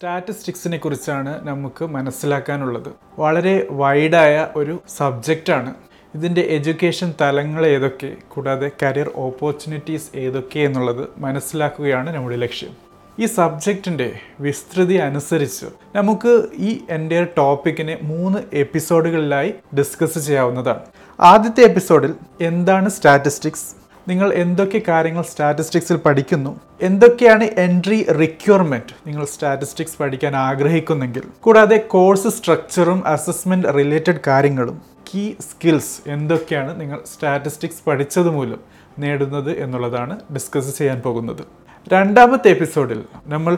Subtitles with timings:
[0.00, 2.88] സ്റ്റാറ്റിസ്റ്റിക്സിനെ കുറിച്ചാണ് നമുക്ക് മനസ്സിലാക്കാനുള്ളത്.
[3.18, 5.74] വളരെ വൈഡായ ഒരു സബ്ജക്റ്റാണ്.
[6.14, 12.70] ഇതിന്റെ എഡ്യൂക്കേഷൻ തലങ്ങൾ ഏതൊക്കെ കൂടാതെ കരിയർ ഓപ്പർച്യൂണിറ്റീസ് ഏതൊക്കെ എന്നുള്ളത് മനസ്സിലാക്കുകയാണ് നമ്മുടെ ലക്ഷ്യം.
[13.18, 14.08] ഈ സബ്ജക്റ്റിന്റെ
[14.40, 20.80] വിസ്തൃതി അനുസരിച്ച് നമുക്ക് ഈ എന്റെ ടോപ്പിക്കിനെ മൂന്ന് എപ്പിസോഡുകളിലായി ഡിസ്കസ് ചെയ്യാവുന്നതാണ്.
[21.20, 23.68] ആദ്യത്തെ എപ്പിസോഡിൽ എന്താണ് സ്റ്റാറ്റിസ്റ്റിക്സ്?
[24.10, 26.60] നിങ്ങൾ എന്തൊക്കെ കാര്യങ്ങൾ സ്റ്റാറ്റിസ്റ്റിക്സിൽ പഠിക്കുന്നു?
[26.82, 31.24] എന്തൊക്കെയാണ് എൻട്രി റിക്വയർമെന്റ് നിങ്ങൾ സ്റ്റാറ്റിസ്റ്റിക്സ് പഠിക്കാൻ ആഗ്രഹിക്കുന്നെങ്കിൽ?
[31.40, 38.60] കൂടാതെ കോഴ്സ് സ്ട്രക്ചറും അസസ്മെന്റ് റിലേറ്റഡ് കാര്യങ്ങളും കീ സ്കിൽസ് എന്തൊക്കെയാണ് നിങ്ങൾ സ്റ്റാറ്റിസ്റ്റിക്സ് പഠിച്ചത് മൂലം
[38.98, 41.42] നേടുന്നത് എന്നുള്ളതാണ് ഡിസ്കസ് ചെയ്യാൻ പോകുന്നത്.
[41.92, 43.54] രണ്ടാമത്തെ എപ്പിസോഡിൽ നമ്മൾ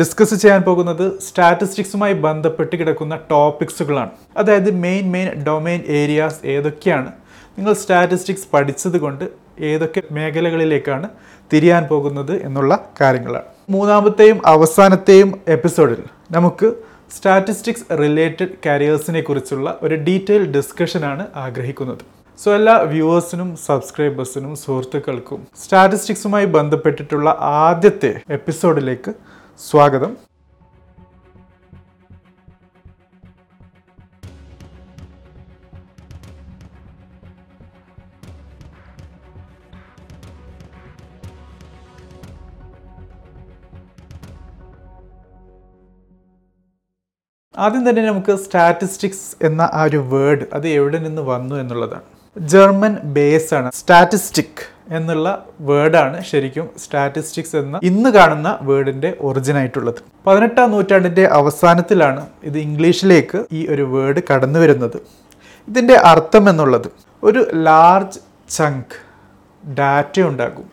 [0.00, 7.10] ഡിസ്കസ് ചെയ്യാൻ പോകുന്നത് സ്റ്റാറ്റിസ്റ്റിക്സുമായി ബന്ധപ്പെട്ട് കിടക്കുന്ന ടോപ്പിക്സുകളാണ് അതായത് മെയിൻ മെയിൻ ഡൊമൈൻ ഏരിയാസ് ഏതൊക്കെയാണ്?
[7.58, 11.08] നിങ്ങൾ സ്റ്റാറ്റിസ്റ്റിക്സ് പഠിച്ചത് കൊണ്ട് ഏതൊക്കെ മേഖലകളിലേക്കാണ്
[11.52, 13.44] തിരിയാൻ പോകുന്നത് എന്നുള്ള കാര്യങ്ങളാണ്.
[13.70, 16.72] മൂന്നാമത്തെയും അവസാനത്തെയും എപ്പിസോഡിൽ നമുക്ക്
[17.16, 21.98] സ്റ്റാറ്റിസ്റ്റിക്സ് റിലേറ്റഡ് കരിയേഴ്സിനെ കുറിച്ചുള്ള ഒരു ഡീറ്റെയിൽ ഡിസ്കഷനാണ് ആഗ്രഹിക്കുന്നത്.
[22.38, 29.14] സോ എല്ലാ വ്യൂവേഴ്സിനും സബ്സ്ക്രൈബേഴ്സിനും സുഹൃത്തുക്കൾക്കും സ്റ്റാറ്റിസ്റ്റിക്സുമായി ബന്ധപ്പെട്ടിട്ടുള്ള ആദ്യത്തെ എപ്പിസോഡിലേക്ക്
[29.70, 30.31] സ്വാഗതം.
[47.58, 52.02] ആദ്യം തന്നെ നമുക്ക് സ്റ്റാറ്റിസ്റ്റിക്സ് എന്ന ആ ഒരു വേർഡ് അത് എവിടെ നിന്ന് വന്നു എന്നുള്ളതാണ്.
[52.38, 53.70] ജർമ്മൻ ബേസ് ആണ്.
[53.74, 59.94] സ്റ്റാറ്റിസ്റ്റിക് എന്നുള്ള വേർഡാണ് ശരിക്കും സ്റ്റാറ്റിസ്റ്റിക്സ് എന്ന ഇന്ന് കാണുന്ന വേർഡിന്റെ ഒറിജിൻ ആയിട്ടുള്ളത്.
[60.26, 64.96] പതിനെട്ടാം നൂറ്റാണ്ടിന്റെ അവസാനത്തിലാണ് ഇത് ഇംഗ്ലീഷിലേക്ക് ഈ ഒരു വേർഡ് കടന്നു വരുന്നത്.
[65.68, 66.88] ഇതിന്റെ അർത്ഥം എന്നുള്ളത്
[67.22, 68.18] ഒരു ലാർജ്
[68.56, 68.96] ചങ്ക്
[69.78, 70.64] ഡാറ്റ ഉണ്ടാകും.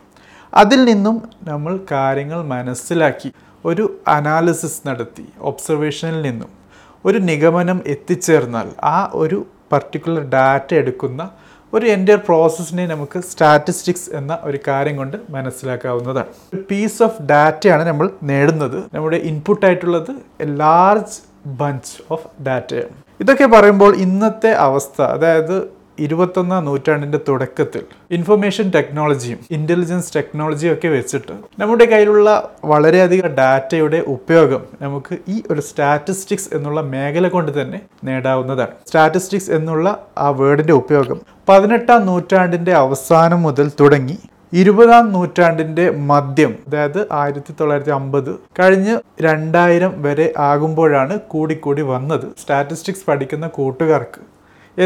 [0.54, 3.32] അതിൽ നിന്നും നമ്മൾ കാര്യങ്ങൾ മനസ്സിലാക്കി
[3.64, 6.59] ഒരു അനാലിസിസ് നടത്തി ഒബ്സർവേഷനിൽ നിന്നും.
[7.04, 11.30] ഒരു നിഗമനം എത്തിച്ചേർന്നാൽ ആ ഒരു പർട്ടിക്കുലർ ഡാറ്റ എടുക്കുന്ന
[11.72, 16.30] ഒരു എന്റെ പ്രോസസ്സിനെ നമുക്ക് സ്റ്റാറ്റിസ്റ്റിക്സ് എന്ന ഒരു കാര്യം കൊണ്ട് മനസ്സിലാക്കാവുന്നതാണ്.
[16.54, 18.78] ഒരു പീസ് ഓഫ് ഡാറ്റയാണ് നമ്മൾ നേടുന്നത്.
[18.94, 20.10] നമ്മുടെ ഇൻപുട്ടായിട്ടുള്ളത്
[20.40, 21.18] എ ലാർജ്
[21.60, 25.56] ബഞ്ച് ഓഫ് ഡാറ്റയാണ് ഇതൊക്കെ പറയുമ്പോൾ ഇന്നത്തെ അവസ്ഥ അതായത്
[26.00, 32.28] ഇരുപത്തൊന്നാം നൂറ്റാണ്ടിന്റെ തുടക്കത്തിൽ ഇൻഫർമേഷൻ ടെക്നോളജിയും ഇന്റലിജൻസ് ടെക്നോളജിയും ഒക്കെ വെച്ചിട്ട് നമ്മുടെ കയ്യിലുള്ള
[32.64, 38.74] വളരെയധികം ഡാറ്റയുടെ ഉപയോഗം നമുക്ക് ഈ ഒരു സ്റ്റാറ്റിസ്റ്റിക്സ് എന്നുള്ള മേഖല കൊണ്ട് തന്നെ നേടാവുന്നതാണ്.
[38.86, 39.86] സ്റ്റാറ്റിസ്റ്റിക്സ് എന്നുള്ള
[40.18, 44.18] ആ വേർഡിന്റെ ഉപയോഗം പതിനെട്ടാം നൂറ്റാണ്ടിന്റെ അവസാനം മുതൽ തുടങ്ങി
[44.52, 48.30] ഇരുപതാം നൂറ്റാണ്ടിന്റെ മദ്യം അതായത് ആയിരത്തി തൊള്ളായിരത്തി അമ്പത്
[48.60, 52.26] കഴിഞ്ഞ് രണ്ടായിരം വരെ ആകുമ്പോഴാണ് കൂടിക്കൂടി വന്നത്.
[52.38, 54.20] സ്റ്റാറ്റിസ്റ്റിക്സ് പഠിക്കുന്ന കൂട്ടുകാർക്ക്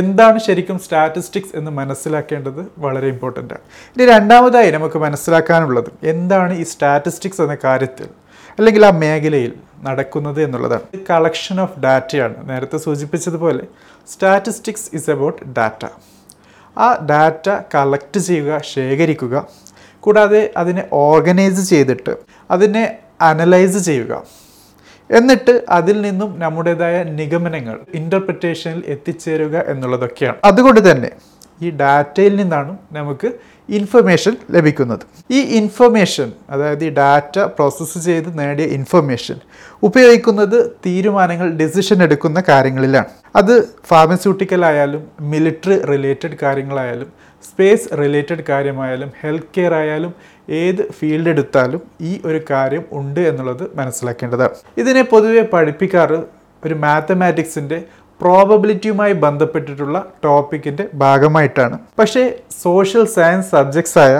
[0.01, 3.65] എന്താണ് ശരിക്കും സ്റ്റാറ്റിസ്റ്റിക്സ് എന്ന് മനസ്സിലാക്കേണ്ടത് വളരെ ഇമ്പോർട്ടന്റ് ആണ്.
[3.95, 8.09] ഇനി രണ്ടാമതായി നമുക്ക് മനസ്സിലാക്കാനുള്ളത് എന്താണ് ഈ സ്റ്റാറ്റിസ്റ്റിക്സ് എന്ന കാര്യത്തിൽ
[8.59, 9.53] അല്ലെങ്കിൽ ആ മേഖലയിൽ
[9.87, 10.87] നടക്കുന്നത് എന്നുള്ളതാണ്.
[11.11, 13.65] കളക്ഷൻ ഓഫ് ഡാറ്റയാണ് നേരത്തെ സൂചിപ്പിച്ചതുപോലെ
[14.13, 15.85] സ്റ്റാറ്റിസ്റ്റിക്സ് ഇസ് അബൌട്ട് ഡാറ്റ
[16.77, 19.35] ആ ഡാറ്റ കളക്ട് ചെയ്യുക ശേഖരിക്കുക
[20.05, 22.13] കൂടാതെ അതിനെ ഓർഗനൈസ് ചെയ്തിട്ട്
[22.55, 22.85] അതിനെ
[23.29, 24.15] അനലൈസ് ചെയ്യുക.
[25.11, 30.39] എന്നിട്ട് അതിൽ നിന്നും നമ്മുടേതായ നിഗമനങ്ങൾ ഇന്റർപ്രിറ്റേഷനിൽ എത്തിച്ചേരുക എന്നുള്ളതൊക്കെയാണ്.
[30.45, 31.11] അതുകൊണ്ട് തന്നെ
[31.63, 33.29] ഈ ഡാറ്റയിൽ നിന്നാണ് നമുക്ക്
[33.69, 35.05] ഇൻഫർമേഷൻ ലഭിക്കുന്നത്.
[35.31, 39.37] ഈ ഇൻഫർമേഷൻ അതായത് ഈ ഡാറ്റ പ്രോസസ്സ് ചെയ്ത് നേടിയ ഇൻഫർമേഷൻ
[39.83, 43.24] ഉപയോഗിക്കുന്നത് തീരുമാനങ്ങൾ ഡിസിഷൻ എടുക്കുന്ന കാര്യങ്ങളിലാണ്.
[43.35, 43.55] അത്
[43.91, 45.03] ഫാർമസ്യൂട്ടിക്കൽ ആയാലും
[45.33, 47.09] മിലിറ്ററി റിലേറ്റഡ് കാര്യങ്ങളായാലും
[47.45, 50.13] സ്പേസ് റിലേറ്റഡ് കാര്യമായാലും ഹെൽത്ത് കെയർ ആയാലും
[50.61, 54.55] ഏത് ഫീൽഡ് എടുത്താലും ഈ ഒരു കാര്യം ഉണ്ട് എന്നുള്ളത് മനസ്സിലാക്കേണ്ടതാണ്.
[54.79, 56.19] ഇതിനെ പൊതുവെ പഠിപ്പിക്കാറ്
[56.65, 57.79] ഒരു മാത്തമാറ്റിക്സിന്റെ
[58.21, 61.79] പ്രോബബിലിറ്റിയുമായി ബന്ധപ്പെട്ടിട്ടുള്ള ടോപ്പിക്കിന്റെ ഭാഗമായിട്ടാണ്.
[61.99, 62.23] പക്ഷേ
[62.63, 64.15] സോഷ്യൽ സയൻസ് സബ്ജക്ട്സ് ആയ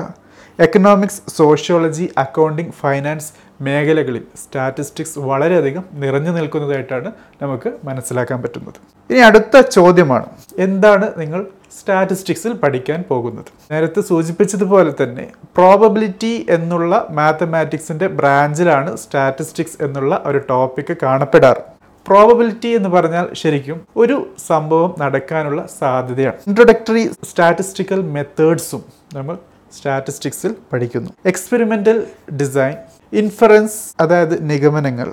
[0.59, 3.31] എക്കണോമിക്സ് സോഷ്യോളജി അക്കൗണ്ടിങ് ഫൈനാൻസ്
[3.61, 8.81] മേഖലകളിൽ സ്റ്റാറ്റിസ്റ്റിക്സ് വളരെയധികം നിറഞ്ഞു നിൽക്കുന്നതായിട്ടാണ് നമുക്ക് മനസ്സിലാക്കാൻ പറ്റുന്നത്.
[9.11, 10.27] ഇനി അടുത്ത ചോദ്യമാണ്.
[10.59, 11.47] എന്താണ് നിങ്ങൾ
[11.79, 13.47] സ്റ്റാറ്റിസ്റ്റിക്സിൽ പഠിക്കാൻ പോകുന്നത്?
[13.73, 15.27] നേരത്തെ സൂചിപ്പിച്ചതുപോലെ തന്നെ
[15.57, 21.63] പ്രോബബിലിറ്റി എന്നുള്ള മാത്തമാറ്റിക്സിന്റെ ബ്രാഞ്ചിലാണ് സ്റ്റാറ്റിസ്റ്റിക്സ് എന്നുള്ള ഒരു ടോപ്പിക്ക് കാണപ്പെടാറ്.
[22.09, 24.17] പ്രോബബിലിറ്റി എന്ന് പറഞ്ഞാൽ ശരിക്കും ഒരു
[24.47, 26.39] സംഭവം നടക്കാനുള്ള സാധ്യതയാണ്.
[26.47, 28.83] ഇൻട്രൊഡക്ടറി സ്റ്റാറ്റിസ്റ്റിക്കൽ മെത്തേഡ്സും
[29.15, 29.39] നമ്മൾ
[29.77, 31.11] സ്റ്റാറ്റിസ്റ്റിക്സിൽ പഠിക്കുന്നു.
[31.27, 32.07] എക്സ്പെരിമെന്റൽ
[32.41, 32.75] ഡിസൈൻ
[33.13, 35.13] ഇൻഫറൻസ് അതായത് നിഗമനങ്ങൾ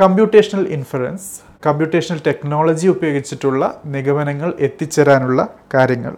[0.00, 1.28] കമ്പ്യൂട്ടേഷണൽ ഇൻഫറൻസ്
[1.66, 6.14] കമ്പ്യൂട്ടേഷണൽ ടെക്നോളജി ഉപയോഗിച്ചിട്ടുള്ള നിഗമനങ്ങൾ എത്തിച്ചേരാനുള്ള കാര്യങ്ങൾ.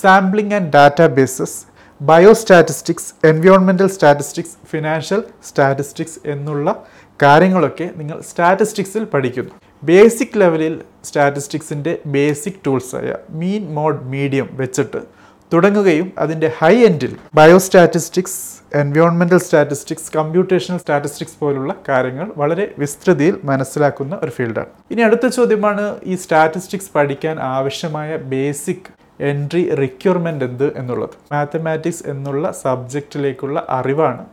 [0.00, 1.58] സാമ്പിളിംഗ് ആൻഡ് ഡാറ്റാബേസസ്
[2.02, 6.86] ബയോസ്റ്റാറ്റിസ്റ്റിക്സ് എൻവയോൺമെന്റൽ സ്റ്റാറ്റിസ്റ്റിക്സ് ഫിനാൻഷ്യൽ സ്റ്റാറ്റിസ്റ്റിക്സ് എന്നുള്ള
[7.22, 9.50] കാര്യങ്ങളൊക്കെ നിങ്ങൾ സ്റ്റാറ്റിസ്റ്റിക്സിൽ പഠിക്കുന്നു.
[9.82, 15.17] ബേസിക് ലെവലിൽ സ്റ്റാറ്റിസ്റ്റിക്സിന്റെ ബേസിക് ടൂൾസായ മീൻ മോഡ് മീഡിയം വെച്ചിട്ട്
[15.52, 18.40] തുടങ്ങുകയും അതിന്റെ ഹൈ എൻഡിൽ ബയോസ്റ്റാറ്റിസ്റ്റിക്സ്
[18.80, 24.70] എൻവയോൺമെന്റൽ സ്റ്റാറ്റിസ്റ്റിക്സ് കമ്പ്യൂട്ടേഷണൽ സ്റ്റാറ്റിസ്റ്റിക്സ് പോലുള്ള കാര്യങ്ങൾ വളരെ വിസ്തൃതിയിൽ മനസ്സിലാക്കുന്ന ഒരു ഫീൽഡാണ്.
[24.92, 28.88] ഇനി അടുത്ത ചോദ്യമാണ് ഈ സ്റ്റാറ്റിസ്റ്റിക്സ് പഠിക്കാൻ ആവശ്യമായ ബേസിക്
[29.30, 31.14] എൻട്രി റിക്വയർമെന്റ് എന്ത് എന്നുള്ളത്?
[31.32, 34.24] മാത്തമാറ്റിക്സ് എന്നുള്ള സബ്ജക്റ്റിലേക്കുള്ള അറിവാണ്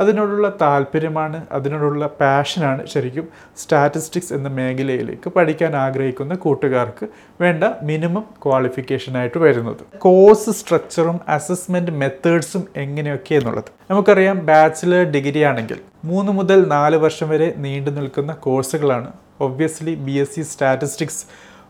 [0.00, 3.26] അതിനോടുള്ള താല്പര്യമാണ് അതിനോടുള്ള പാഷനാണ് ശരിക്കും
[3.62, 7.06] സ്റ്റാറ്റിസ്റ്റിക്സ് എന്ന മേഖലയിലേക്ക് പഠിക്കാൻ ആഗ്രഹിക്കുന്ന കൂട്ടുകാർക്ക്
[7.42, 9.82] വേണ്ട മിനിമം ക്വാളിഫിക്കേഷനായിട്ട് വരുന്നത്.
[10.06, 13.70] കോഴ്സ് സ്ട്രക്ചറും അസസ്മെന്റ് മെത്തേഡ്സും എങ്ങനെയൊക്കെ എന്നുള്ളത്.
[13.90, 19.08] നമുക്കറിയാം ബാച്ചിലർ ഡിഗ്രി ആണെങ്കിൽ മൂന്ന് മുതൽ നാല് വർഷം വരെ നീണ്ടു നിൽക്കുന്ന കോഴ്സുകളാണ്
[19.46, 21.22] obviously B S C statistics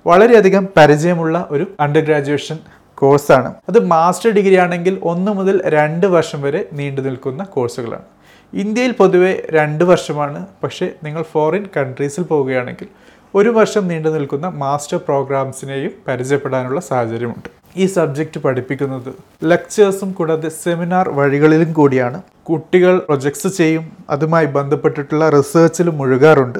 [0.07, 2.59] വളരെയധികം പരിചയമുള്ള ഒരു അണ്ടർ ഗ്രാജുവേഷൻ
[2.99, 8.07] കോഴ്സാണ് അത് മാസ്റ്റർ ഡിഗ്രി ആണെങ്കിൽ ഒന്ന് മുതൽ രണ്ട് വർഷം വരെ നീണ്ടു നിൽക്കുന്ന കോഴ്സുകളാണ്
[8.55, 10.47] ഇന്ത്യയിൽ പൊതുവെ രണ്ട് വർഷമാണ്.
[10.63, 12.87] പക്ഷേ നിങ്ങൾ ഫോറിൻ കൺട്രീസിൽ പോവുകയാണെങ്കിൽ
[13.35, 17.49] ഒരു വർഷം നീണ്ടു നിൽക്കുന്ന മാസ്റ്റർ പ്രോഗ്രാംസിനെയും പരിചയപ്പെടാനുള്ള സാഹചര്യമുണ്ട്.
[17.77, 19.15] ഈ സബ്ജക്റ്റ് പഠിപ്പിക്കുന്നത്
[19.45, 22.23] ലെക്ചേഴ്സും കൂടാതെ സെമിനാർ വഴികളിലും കൂടിയാണ്.
[22.51, 23.93] കുട്ടികൾ പ്രൊജക്ട്സ് ചെയ്യും.
[24.11, 26.59] അതുമായി ബന്ധപ്പെട്ടിട്ടുള്ള റിസേർച്ചിലും മുഴുകാറുണ്ട്.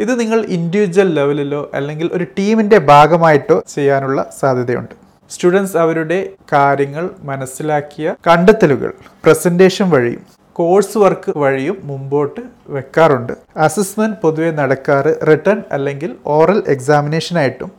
[0.00, 4.94] ഇത് നിങ്ങൾ ഇൻഡിവിജ്വൽ ലെവലിലോ അല്ലെങ്കിൽ ഒരു ടീമിന്റെ ഭാഗമായിട്ടോ ചെയ്യാനുള്ള സാധ്യതയുണ്ട്.
[5.30, 8.92] സ്റ്റുഡൻസ് അവരുടെ കാര്യങ്ങൾ മനസ്സിലാക്കിയ കണ്ടെത്തലുകൾ
[9.24, 12.40] പ്രസന്റേഷൻ വഴിയും കോഴ്സ് വർക്ക് വഴിയും മുമ്പോട്ട്
[12.76, 13.32] വെക്കാറുണ്ട്.
[13.56, 17.70] അസസ്മെന്റ് പൊതുവെ നടക്കാറ് റിട്ടേൺ അല്ലെങ്കിൽ ഓറൽ എക്സാമിനേഷനായിട്ടും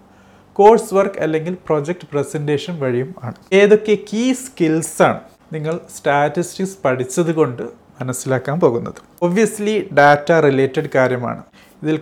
[0.59, 3.35] കോഴ്സ് വർക്ക് അല്ലെങ്കിൽ പ്രൊജക്ട് പ്രസന്റേഷൻ വഴിയും ആണ്.
[3.53, 5.19] ഏതൊക്കെ കീ സ്കിൽസാണ്
[5.53, 7.63] നിങ്ങൾ സ്റ്റാറ്റിസ്റ്റിക്സ് പഠിച്ചത് കൊണ്ട്
[8.01, 8.99] മനസ്സിലാക്കാൻ പോകുന്നത്?
[9.21, 11.41] ഒബ്വിയസ്ലി ഡാറ്റ റിലേറ്റഡ് കാര്യമാണ്.
[11.83, 11.97] ഇതിൽ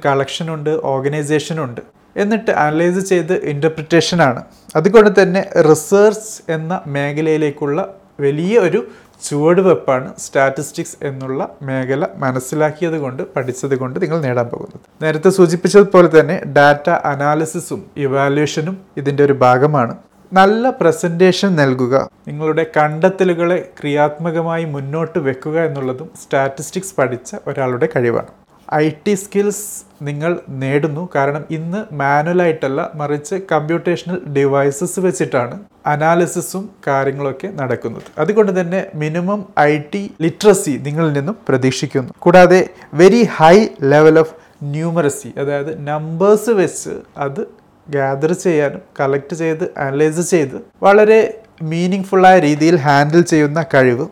[0.94, 1.82] ഓർഗനൈസേഷൻ ഉണ്ട്.
[2.24, 4.42] എന്നിട്ട് അനലൈസ് ചെയ്ത് ഇന്റർപ്രിറ്റേഷനാണ്
[4.76, 7.80] അതുകൊണ്ട് തന്നെ റിസർച്ച് എന്ന മേഖലയിലേക്കുള്ള
[8.20, 8.80] വലിയ ഒരു
[9.24, 14.82] ചുവടുവെപ്പാണ് സ്റ്റാറ്റിസ്റ്റിക്സ് എന്നുള്ള മേഖല മനസ്സിലാക്കിയത് കൊണ്ട് പഠിച്ചത് കൊണ്ട് നിങ്ങൾ നേടാൻ പോകുന്നത്.
[15.02, 19.96] നേരത്തെ സൂചിപ്പിച്ചതുപോലെ തന്നെ ഡാറ്റ അനാലിസിസും ഇവാലുവേഷനും ഇതിന്റെ ഒരു ഭാഗമാണ്.
[20.34, 21.96] നല്ല പ്രസന്റേഷൻ നൽകുക
[22.28, 28.32] നിങ്ങളുടെ കണ്ടെത്തലുകളെ ക്രിയാത്മകമായി മുന്നോട്ട് വെക്കുക എന്നുള്ളതും സ്റ്റാറ്റിസ്റ്റിക്സ് പഠിച്ച ഒരാളുടെ കഴിവാണ്.
[28.74, 29.66] ഐ ടി സ്കിൽസ്
[30.02, 30.32] നിങ്ങൾ
[30.62, 31.10] നേടുന്നു.
[31.16, 35.56] കാരണം ഇന്ന് മാനുവലായിട്ടല്ല മറിച്ച് കമ്പ്യൂട്ടേഷണൽ ഡിവൈസസ് വെച്ചിട്ടാണ്
[35.86, 38.04] അനാലിസിസും കാര്യങ്ങളൊക്കെ നടക്കുന്നത്.
[38.24, 42.12] അതുകൊണ്ട് തന്നെ മിനിമം ഐ ടി ലിറ്ററസി നിങ്ങളിൽ നിന്നും പ്രതീക്ഷിക്കുന്നു.
[42.20, 47.42] കൂടാതെ very high level of numeracy അതായത് നമ്പേഴ്സ് വെച്ച് അത്
[47.90, 51.20] ഗ്യാദർ ചെയ്യാനും കളക്ട് ചെയ്ത് അനലൈസ് ചെയ്ത് വളരെ
[51.62, 54.08] മീനിങ് ഫുള്ളായ രീതിയിൽ ഹാൻഡിൽ ചെയ്യുന്ന കഴിവ്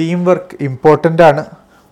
[0.00, 1.44] ടീം വർക്ക് ഇമ്പോർട്ടന്റ് ആണ്.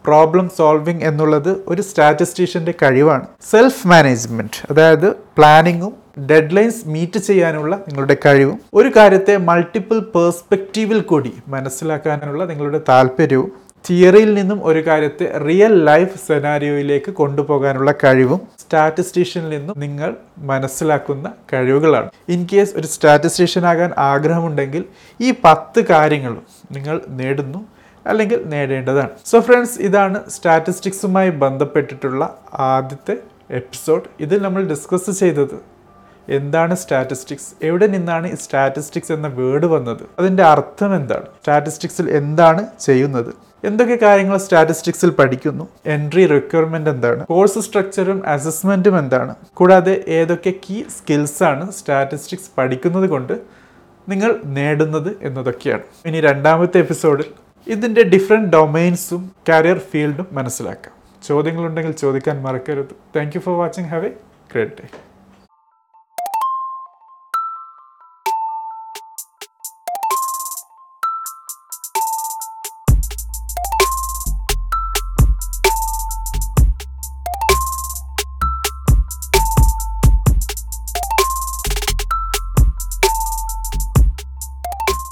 [0.06, 3.26] പ്രോബ്ലം സോൾവിങ് എന്നുള്ളത് ഒരു സ്റ്റാറ്റിസ്റ്റീഷ്യന്റെ കഴിവാണ്.
[3.50, 5.93] സെൽഫ് മാനേജ്മെന്റ് അതായത് പ്ലാനിങ്ങും
[6.31, 8.58] ഡെഡ് ലൈൻസ് മീറ്റ് ചെയ്യാനുള്ള നിങ്ങളുടെ കഴിവും.
[8.75, 13.50] ഒരു കാര്യത്തെ മൾട്ടിപ്പിൾ പേഴ്സ്പെക്റ്റീവിൽ കൂടി മനസ്സിലാക്കാനുള്ള നിങ്ങളുടെ താല്പര്യവും
[13.88, 22.10] തിയറിയിൽ നിന്നും ഒരു കാര്യത്തെ റിയൽ ലൈഫ് സെനാരിയോയിലേക്ക് കൊണ്ടുപോകാനുള്ള കഴിവും സ്റ്റാറ്റിസ്റ്റീഷ്യനിൽ നിന്നും നിങ്ങൾ മനസ്സിലാക്കുന്ന കഴിവുകളാണ്.
[22.28, 24.84] ഇൻ കേസ് ഒരു സ്റ്റാറ്റിസ്റ്റീഷ്യൻ ആകാൻ ആഗ്രഹമുണ്ടെങ്കിൽ
[25.20, 27.66] ഈ പത്ത് കാര്യങ്ങളും നിങ്ങൾ നേടുന്നു.
[28.06, 29.10] അല്ലെങ്കിൽ നേടേണ്ടതാണ്.
[29.26, 33.16] സോ ഫ്രണ്ട്സ് ഇതാണ് സ്റ്റാറ്റിസ്റ്റിക്സുമായി ബന്ധപ്പെട്ടിട്ടുള്ള ആദ്യത്തെ
[33.50, 35.72] എപ്പിസോഡ് ഇതിൽ നമ്മൾ ഡിസ്കസ് ചെയ്തത്
[36.28, 40.02] എന്താണ് സ്റ്റാറ്റിസ്റ്റിക്സ് എവിടെ നിന്നാണ് ഈ സ്റ്റാറ്റിസ്റ്റിക്സ് എന്ന വേർഡ് വന്നത്?
[40.19, 41.25] അതിന്റെ അർത്ഥം എന്താണ്?
[41.25, 43.34] സ്റ്റാറ്റിസ്റ്റിക്സിൽ എന്താണ് ചെയ്യുന്നത്?
[43.64, 45.69] എന്തൊക്കെ കാര്യങ്ങൾ സ്റ്റാറ്റിസ്റ്റിക്സിൽ പഠിക്കുന്നു?
[45.87, 47.26] എൻട്രി റിക്വയർമെന്റ് എന്താണ്?
[47.26, 49.34] കോഴ്സ് സ്ട്രക്ചറും അസസ്മെന്റും എന്താണ്?
[49.54, 53.32] കൂടാതെ ഏതൊക്കെ കീ സ്കിൽസ് ആണ് സ്റ്റാറ്റിസ്റ്റിക്സ് പഠിക്കുന്നത് കൊണ്ട്
[54.08, 55.82] നിങ്ങൾ നേടുന്നത് എന്നതൊക്കെയാണ്.
[56.06, 57.25] ഇനി രണ്ടാമത്തെ എപ്പിസോഡിൽ
[57.67, 60.94] ഇതിന്റെ ഡിഫറെന്റ് ഡൊമൈൻസും കരിയർ ഫീൽഡും മനസ്സിലാക്കാം.
[61.23, 62.94] ചോദ്യങ്ങളുണ്ടെങ്കിൽ ചോദിക്കാൻ മറക്കരുത്.
[63.17, 64.09] Thank for watching have a
[64.53, 64.88] great day